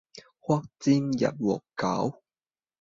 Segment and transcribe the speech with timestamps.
[0.39, 2.21] 花間一壺酒，